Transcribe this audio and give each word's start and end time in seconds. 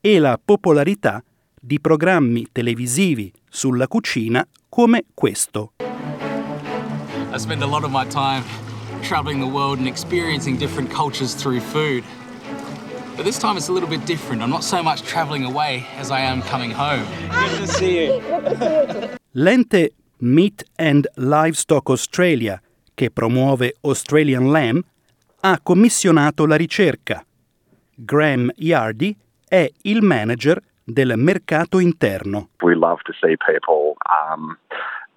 e 0.00 0.18
la 0.18 0.40
popolarità 0.42 1.22
di 1.60 1.80
programmi 1.80 2.46
televisivi 2.52 3.32
sulla 3.48 3.88
cucina 3.88 4.46
come 4.68 5.04
questo. 5.14 5.72
I 7.32 7.38
spend 7.38 7.62
a 7.62 7.66
lot 7.66 7.84
of 7.84 7.90
my 7.90 8.06
time 8.06 8.44
traveling 9.02 9.40
the 9.40 9.50
world 9.50 9.78
and 9.78 9.86
experiencing 9.86 10.56
different 10.56 10.90
cultures 10.90 11.34
through 11.34 11.60
food. 11.60 12.04
But 13.16 13.24
this 13.24 13.38
time 13.38 13.56
it's 13.56 13.68
a 13.68 13.72
little 13.72 13.88
bit 13.88 14.04
different. 14.04 14.42
I'm 14.42 14.50
not 14.50 14.62
so 14.62 14.82
much 14.82 15.02
traveling 15.02 15.44
away 15.44 15.84
as 15.98 16.10
I 16.10 16.20
am 16.20 16.42
coming 16.42 16.70
home. 16.70 17.04
Good 17.28 17.58
to 17.58 17.66
see 17.66 18.06
you. 18.06 18.20
L'ente 19.32 19.92
Meat 20.18 20.64
and 20.76 21.06
Livestock 21.16 21.90
Australia, 21.90 22.60
che 22.94 23.10
promuove 23.10 23.76
Australian 23.82 24.50
Lamb, 24.50 24.82
ha 25.40 25.60
commissionato 25.62 26.46
la 26.46 26.56
ricerca. 26.56 27.24
Graham 27.94 28.50
Yardy 28.56 29.16
è 29.48 29.70
il 29.82 30.02
manager 30.02 30.60
del 30.84 31.14
mercato 31.16 31.78
interno. 31.78 32.48
We 32.62 32.74
love 32.74 33.02
to 33.04 33.12
see 33.12 33.36
people, 33.36 33.96
um, 34.08 34.56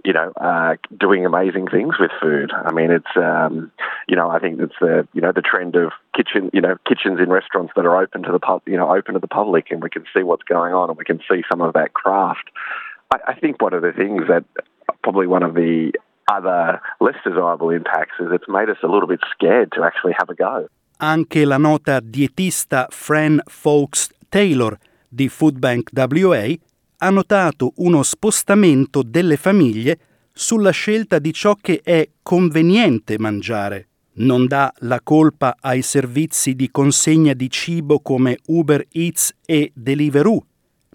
you 0.04 0.14
know, 0.14 0.32
uh, 0.42 0.76
doing 0.90 1.26
amazing 1.26 1.70
things 1.70 1.98
with 2.00 2.12
food. 2.20 2.52
I 2.52 2.72
mean, 2.72 2.92
it's, 2.92 3.16
um, 3.16 3.72
you 4.08 4.16
know, 4.16 4.30
I 4.30 4.40
think 4.40 4.60
it's 4.60 4.78
the, 4.80 5.08
you 5.14 5.22
know, 5.22 5.32
the 5.32 5.42
trend 5.42 5.76
of 5.76 5.92
kitchen, 6.14 6.50
you 6.54 6.62
know, 6.62 6.76
kitchens 6.86 7.20
in 7.20 7.30
restaurants 7.30 7.74
that 7.76 7.86
are 7.86 8.02
open 8.02 8.24
to 8.24 8.32
the 8.32 8.40
pub, 8.40 8.62
you 8.66 8.78
know, 8.78 8.94
open 8.96 9.14
to 9.14 9.20
the 9.20 9.28
public, 9.28 9.72
and 9.72 9.82
we 9.82 9.90
can 9.90 10.04
see 10.14 10.24
what's 10.24 10.44
going 10.44 10.74
on, 10.74 10.90
and 10.90 10.98
we 10.98 11.06
can 11.06 11.20
see 11.30 11.44
some 11.50 11.62
of 11.62 11.74
that 11.74 11.94
craft. 11.94 12.50
I, 13.12 13.18
I 13.30 13.34
think 13.34 13.62
one 13.62 13.74
of 13.74 13.82
the 13.82 13.92
things 13.92 14.24
that 14.28 14.44
probably 15.10 15.28
one 15.28 15.44
of 15.44 15.54
the 15.54 15.92
other 16.32 16.80
less 17.00 17.16
desirable 17.24 17.72
impacts 17.72 18.20
is 18.20 18.28
it's 18.32 18.48
made 18.48 18.70
us 18.70 18.78
a 18.84 18.88
little 18.88 19.08
bit 19.08 19.20
scared 19.34 19.72
to 19.72 19.84
actually 19.84 20.14
have 20.18 20.30
a 20.30 20.36
go. 20.36 20.68
Anche 20.98 21.46
la 21.46 21.58
nota 21.58 22.00
dietista 22.02 22.88
Fran 22.90 23.42
Fawkes 23.46 24.10
Taylor 24.28 24.78
di 25.08 25.28
Foodbank 25.28 25.90
WA 25.94 26.54
ha 26.98 27.10
notato 27.10 27.72
uno 27.78 28.04
spostamento 28.04 29.02
delle 29.02 29.38
famiglie 29.38 29.98
sulla 30.32 30.72
scelta 30.72 31.18
di 31.18 31.34
ciò 31.34 31.56
che 31.60 31.82
è 31.84 32.08
conveniente 32.22 33.18
mangiare. 33.18 33.88
Non 34.20 34.46
dà 34.46 34.72
la 34.80 35.00
colpa 35.02 35.56
ai 35.62 35.82
servizi 35.82 36.54
di 36.54 36.70
consegna 36.70 37.34
di 37.34 37.50
cibo 37.50 38.02
come 38.02 38.38
Uber 38.48 38.86
Eats 38.92 39.34
e 39.46 39.72
Deliveroo, 39.74 40.46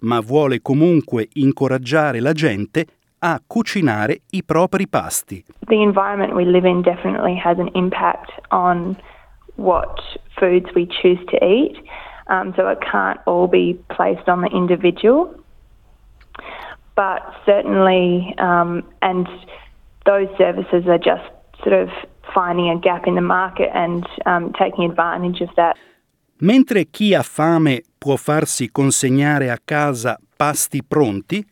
ma 0.01 0.19
vuole 0.19 0.61
comunque 0.61 1.27
incoraggiare 1.33 2.19
la 2.19 2.33
gente 2.33 2.85
a 3.25 3.41
cucinare 3.47 4.21
i 4.29 4.43
propri 4.43 4.87
pasti. 4.87 5.43
The 5.67 5.81
environment 5.81 6.35
we 6.35 6.45
live 6.45 6.65
in 6.65 6.83
definitely 6.83 7.35
has 7.35 7.57
an 7.57 7.69
impact 7.73 8.31
on 8.51 8.95
what 9.55 9.99
foods 10.39 10.67
we 10.75 10.85
choose 10.85 11.19
to 11.29 11.37
eat. 11.43 11.75
Um, 12.27 12.53
so 12.55 12.67
it 12.67 12.79
can't 12.81 13.19
all 13.25 13.47
be 13.47 13.79
placed 13.89 14.27
on 14.27 14.41
the 14.41 14.49
individual. 14.49 15.33
But 16.95 17.21
certainly, 17.45 18.35
um, 18.37 18.83
and 19.01 19.27
those 20.05 20.29
services 20.37 20.85
are 20.87 20.97
just 20.97 21.25
sort 21.63 21.73
of 21.73 21.89
finding 22.33 22.69
a 22.69 22.79
gap 22.79 23.07
in 23.07 23.15
the 23.15 23.21
market 23.21 23.69
and 23.73 24.05
um, 24.25 24.53
taking 24.53 24.85
advantage 24.85 25.41
of 25.41 25.49
that. 25.55 25.75
Mentre 26.37 26.89
chi 26.91 27.13
ha 27.13 27.23
fame 27.23 27.81
può 27.97 28.17
farsi 28.17 28.69
consegnare 28.71 29.49
a 29.49 29.57
casa 29.63 30.19
pasti 30.35 30.83
pronti, 30.83 31.45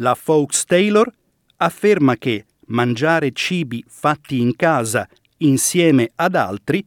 la 0.00 0.14
Fawkes 0.14 0.64
Taylor 0.64 1.10
afferma 1.56 2.16
che 2.16 2.44
mangiare 2.66 3.32
cibi 3.32 3.84
fatti 3.86 4.40
in 4.40 4.56
casa 4.56 5.08
insieme 5.38 6.10
ad 6.16 6.34
altri 6.34 6.84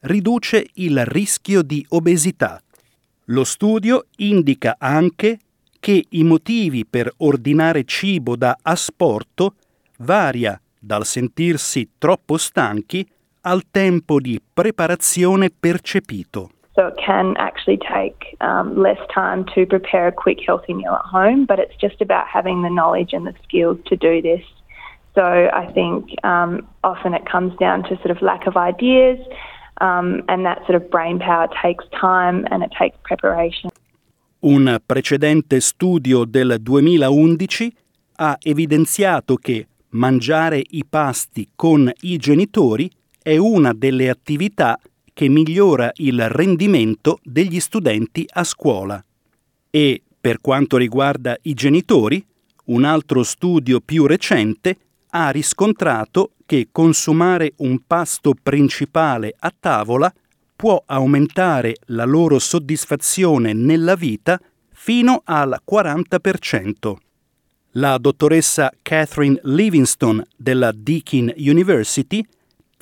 riduce 0.00 0.66
il 0.74 1.04
rischio 1.04 1.62
di 1.62 1.84
obesità. 1.90 2.62
Lo 3.26 3.44
studio 3.44 4.06
indica 4.16 4.76
anche 4.78 5.38
che 5.80 6.04
i 6.10 6.24
motivi 6.24 6.84
per 6.86 7.12
ordinare 7.18 7.84
cibo 7.84 8.36
da 8.36 8.56
asporto 8.62 9.54
varia 9.98 10.60
dal 10.78 11.06
sentirsi 11.06 11.90
troppo 11.98 12.36
stanchi 12.36 13.06
al 13.42 13.64
tempo 13.70 14.20
di 14.20 14.40
preparazione 14.52 15.50
percepito. 15.50 16.50
So 16.74 16.88
it 16.88 16.96
can 16.96 17.36
actually 17.38 17.78
take 17.78 18.36
um, 18.40 18.76
less 18.76 18.98
time 19.14 19.44
to 19.54 19.64
prepare 19.64 20.08
a 20.08 20.12
quick, 20.12 20.38
healthy 20.44 20.74
meal 20.74 20.94
at 20.94 21.04
home, 21.04 21.46
but 21.46 21.60
it's 21.60 21.76
just 21.80 22.00
about 22.00 22.26
having 22.26 22.62
the 22.62 22.70
knowledge 22.70 23.12
and 23.12 23.26
the 23.26 23.34
skills 23.44 23.78
to 23.86 23.96
do 23.96 24.20
this. 24.20 24.42
So 25.14 25.22
I 25.22 25.70
think 25.72 26.10
um, 26.24 26.66
often 26.82 27.14
it 27.14 27.24
comes 27.30 27.56
down 27.58 27.84
to 27.84 27.96
sort 27.98 28.10
of 28.10 28.20
lack 28.20 28.48
of 28.48 28.56
ideas, 28.56 29.18
um, 29.80 30.24
and 30.28 30.44
that 30.44 30.58
sort 30.66 30.74
of 30.74 30.90
brain 30.90 31.20
power 31.20 31.48
takes 31.62 31.84
time 32.00 32.44
and 32.50 32.64
it 32.64 32.70
takes 32.76 32.96
preparation. 33.04 33.70
Un 34.40 34.78
precedente 34.84 35.60
studio 35.60 36.24
del 36.24 36.58
2011 36.60 37.72
ha 38.16 38.36
evidenziato 38.42 39.36
che 39.36 39.68
mangiare 39.90 40.60
i 40.70 40.84
pasti 40.84 41.48
con 41.54 41.90
i 42.00 42.16
genitori 42.16 42.90
è 43.22 43.36
una 43.36 43.72
delle 43.72 44.10
attività 44.10 44.78
che 45.14 45.28
migliora 45.28 45.90
il 45.94 46.28
rendimento 46.28 47.20
degli 47.22 47.60
studenti 47.60 48.26
a 48.30 48.44
scuola. 48.44 49.02
E, 49.70 50.02
per 50.20 50.40
quanto 50.40 50.76
riguarda 50.76 51.36
i 51.42 51.54
genitori, 51.54 52.22
un 52.66 52.84
altro 52.84 53.22
studio 53.22 53.80
più 53.80 54.06
recente 54.06 54.76
ha 55.10 55.30
riscontrato 55.30 56.32
che 56.44 56.68
consumare 56.72 57.52
un 57.58 57.78
pasto 57.86 58.34
principale 58.42 59.34
a 59.38 59.54
tavola 59.58 60.12
può 60.56 60.82
aumentare 60.86 61.76
la 61.86 62.04
loro 62.04 62.38
soddisfazione 62.38 63.52
nella 63.52 63.94
vita 63.94 64.40
fino 64.72 65.22
al 65.24 65.60
40%. 65.68 66.94
La 67.76 67.98
dottoressa 67.98 68.72
Catherine 68.82 69.38
Livingston 69.44 70.22
della 70.36 70.72
Deakin 70.72 71.32
University 71.36 72.24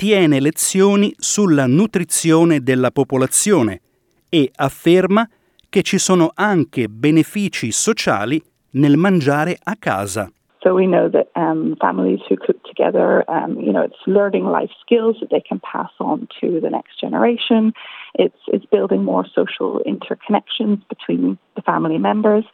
tiene 0.03 0.41
lezioni 0.41 1.15
sulla 1.17 1.69
nutrizione 1.69 2.59
della 2.59 2.91
popolazione 2.91 3.83
e 4.29 4.51
afferma 4.57 5.25
che 5.71 5.83
ci 5.83 5.97
sono 5.99 6.33
anche 6.35 6.89
benefici 6.89 7.71
sociali 7.71 8.43
nel 8.73 8.97
mangiare 8.97 9.57
a 9.63 9.77
casa. 9.79 10.29
So 10.61 10.75
we 10.75 10.87
know 10.87 11.09
that 11.09 11.29
um, 11.37 11.77
families 11.79 12.19
who 12.29 12.37
cook 12.37 12.61
together, 12.65 13.23
um, 13.29 13.61
you 13.61 13.71
know, 13.71 13.85
it's 13.85 14.05
learning 14.07 14.47
life 14.47 14.73
skills 14.81 15.21
that 15.21 15.31
they 15.31 15.41
can 15.41 15.61
pass 15.61 15.93
on 16.01 16.27
to 16.41 16.59
the 16.59 16.69
next 16.69 16.99
generation. 16.99 17.73
It's, 18.19 18.43
it's 18.49 18.67
building 18.67 19.05
more 19.05 19.25
social 19.33 19.81
interconnections 19.87 20.83
between 20.89 21.39
the 21.55 21.63
family 21.63 21.99
members. 21.99 22.45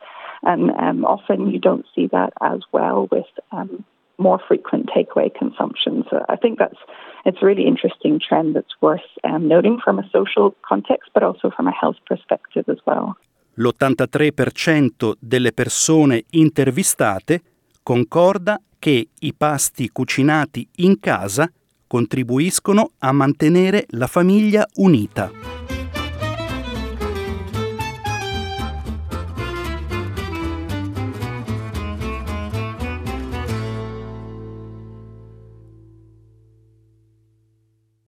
And 0.43 0.71
um, 0.73 1.07
often 1.07 1.51
you 1.51 1.59
don't 1.59 1.87
see 1.95 2.09
that 2.13 2.35
as 2.43 2.61
well 2.73 3.09
with 3.11 3.31
um, 3.53 3.87
more 4.19 4.41
frequent 4.47 4.91
takeaway 4.95 5.33
consumption. 5.33 6.05
So 6.11 6.25
I 6.29 6.37
think 6.37 6.59
that's 6.59 6.77
it's 7.25 7.43
a 7.43 7.47
really 7.47 7.67
interesting 7.67 8.19
trend 8.21 8.55
that's 8.55 8.75
worth 8.81 9.07
um, 9.25 9.47
noting 9.47 9.79
from 9.83 9.99
a 9.99 10.09
social 10.11 10.55
context, 10.67 11.11
but 11.13 11.23
also 11.23 11.51
from 11.51 11.67
a 11.67 11.73
health 11.73 11.97
perspective 12.07 12.65
as 12.69 12.79
well. 12.85 13.17
L'83% 13.55 15.17
delle 15.19 15.53
persone 15.53 16.25
intervistate 16.31 17.43
concorda 17.83 18.61
che 18.79 19.09
i 19.19 19.35
pasti 19.35 19.89
cucinati 19.91 20.69
in 20.77 21.01
casa 21.01 21.51
contribuiscono 21.89 22.93
a 22.99 23.11
mantenere 23.13 23.87
la 23.91 24.07
famiglia 24.07 24.65
unita. 24.75 25.78